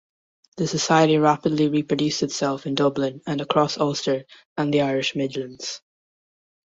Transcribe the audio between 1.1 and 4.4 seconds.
rapidly reproduced itself in Dublin and across Ulster